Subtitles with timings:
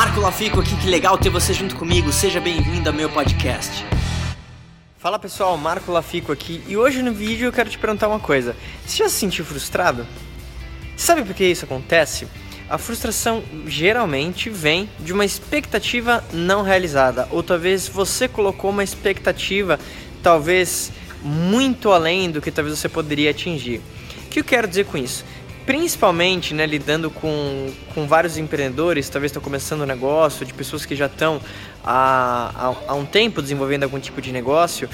[0.00, 2.10] Marco Lafico aqui, que legal ter você junto comigo.
[2.10, 3.84] Seja bem-vindo ao meu podcast.
[4.96, 8.56] Fala pessoal, Marco Lafico aqui e hoje no vídeo eu quero te perguntar uma coisa.
[8.86, 10.06] Você já se sentiu frustrado?
[10.96, 12.26] Sabe por que isso acontece?
[12.66, 19.78] A frustração geralmente vem de uma expectativa não realizada, ou talvez você colocou uma expectativa,
[20.22, 20.90] talvez
[21.22, 23.82] muito além do que talvez você poderia atingir.
[24.24, 25.26] O que eu quero dizer com isso?
[25.66, 30.96] Principalmente né, lidando com, com vários empreendedores, talvez estão começando um negócio, de pessoas que
[30.96, 31.40] já estão
[31.84, 34.88] há, há, há um tempo desenvolvendo algum tipo de negócio,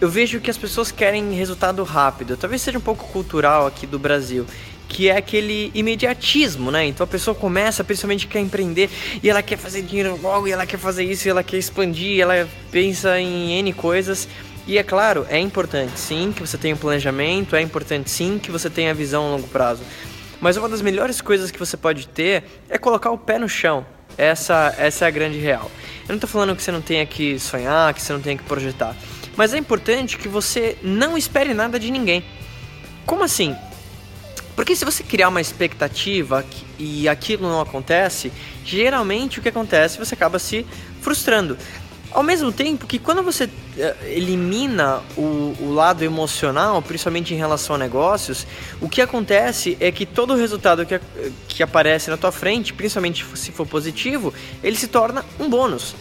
[0.00, 2.36] eu vejo que as pessoas querem resultado rápido.
[2.36, 4.46] Talvez seja um pouco cultural aqui do Brasil
[4.88, 6.86] que é aquele imediatismo, né?
[6.86, 8.90] Então a pessoa começa, principalmente quer empreender
[9.22, 12.20] e ela quer fazer dinheiro logo, e ela quer fazer isso, e ela quer expandir,
[12.20, 14.28] ela pensa em N coisas.
[14.66, 18.50] E é claro, é importante sim que você tenha um planejamento, é importante sim que
[18.50, 19.82] você tenha visão a longo prazo.
[20.40, 23.84] Mas uma das melhores coisas que você pode ter é colocar o pé no chão.
[24.16, 25.70] Essa, essa é a grande real.
[26.02, 28.44] Eu não estou falando que você não tenha que sonhar, que você não tenha que
[28.44, 28.96] projetar.
[29.36, 32.24] Mas é importante que você não espere nada de ninguém.
[33.04, 33.54] Como assim?
[34.56, 36.44] Porque se você criar uma expectativa
[36.78, 38.32] e aquilo não acontece,
[38.64, 40.64] geralmente o que acontece você acaba se
[41.00, 41.58] frustrando.
[42.14, 47.74] Ao mesmo tempo que quando você eh, elimina o, o, lado emocional, principalmente em relação
[47.74, 48.46] a negócios,
[48.80, 51.00] o que acontece é que todo resultado que,
[51.48, 55.96] que aparece na tua frente, principalmente se for positivo, ele se torna um bônus.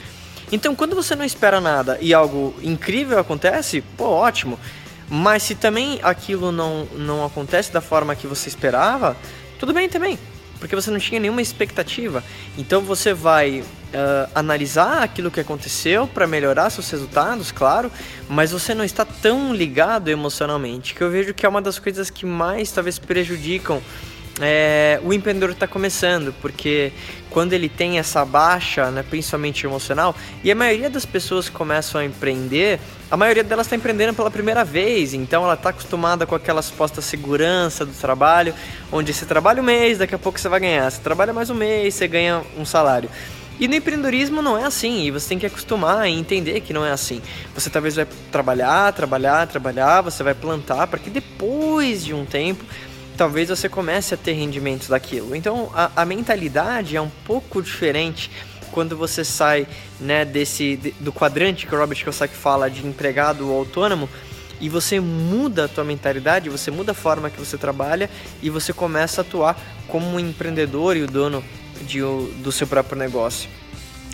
[0.52, 4.59] Então, quando você não espera nada e algo incrível acontece, pô, ótimo.
[5.09, 9.17] Mas se também aquilo não, não acontece da forma que você esperava,
[9.58, 10.19] tudo bem também
[10.64, 12.23] porque você não tinha nenhuma expectativa.
[12.58, 17.91] Então você vai uh, analisar aquilo que aconteceu para melhorar seus resultados, claro,
[18.27, 22.09] mas você não está tão ligado emocionalmente, que eu vejo que é uma das coisas
[22.09, 23.81] que mais talvez prejudicam
[24.41, 26.91] é, o empreendedor está começando, porque
[27.30, 32.02] quando ele tem essa baixa, né, principalmente emocional, e a maioria das pessoas que começam
[32.02, 32.80] a empreender,
[33.11, 37.01] a maioria delas está empreendendo pela primeira vez, então ela está acostumada com aquela suposta
[37.01, 38.56] segurança do trabalho,
[38.91, 41.56] onde você trabalha um mês, daqui a pouco você vai ganhar, você trabalha mais um
[41.56, 43.09] mês, você ganha um salário.
[43.59, 46.86] E no empreendedorismo não é assim, e você tem que acostumar e entender que não
[46.86, 47.22] é assim.
[47.53, 52.64] Você talvez vai trabalhar, trabalhar, trabalhar, você vai plantar para que depois de um tempo
[53.16, 55.36] talvez você comece a ter rendimentos daquilo.
[55.36, 58.31] Então a, a mentalidade é um pouco diferente
[58.72, 59.68] quando você sai
[60.00, 64.09] né, desse do quadrante que o Robert Kiyosaki fala de empregado ou autônomo
[64.63, 68.09] e você muda a tua mentalidade, você muda a forma que você trabalha
[68.41, 69.59] e você começa a atuar
[69.90, 71.44] como um empreendedor e o dono
[71.81, 73.50] de, do seu próprio negócio.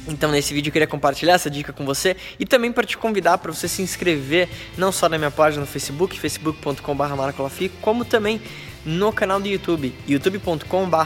[0.07, 3.37] Então nesse vídeo eu queria compartilhar essa dica com você e também para te convidar
[3.37, 8.41] para você se inscrever não só na minha página no Facebook, facebook.com/marcolafico, como também
[8.83, 9.93] no canal do YouTube,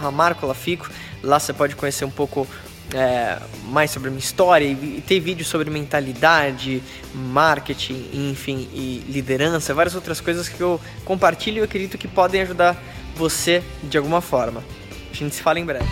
[0.09, 0.90] marcolafico.
[1.22, 2.48] Lá você pode conhecer um pouco
[2.94, 6.82] é, mais sobre minha história e ter vídeos sobre mentalidade,
[7.14, 12.82] marketing, enfim, e liderança, várias outras coisas que eu compartilho e acredito que podem ajudar
[13.16, 14.64] você de alguma forma.
[15.12, 15.86] A gente se fala em breve.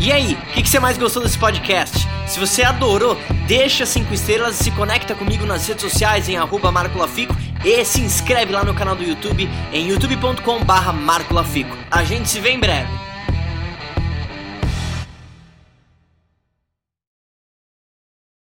[0.00, 1.96] E aí, o que, que, você mais gostou desse podcast?
[2.26, 3.16] Se você adorou,
[3.46, 8.00] deixa 5 estrelas e se conecta comigo nas redes sociais em arroba marcolafico e se
[8.00, 10.92] inscreve lá no canal do YouTube em youtube.com barra.
[11.90, 13.11] A gente se vê em breve.